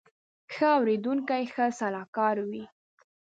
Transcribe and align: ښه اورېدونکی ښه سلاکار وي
ښه 0.53 0.67
اورېدونکی 0.77 1.43
ښه 1.53 1.65
سلاکار 1.79 2.37
وي 2.49 2.63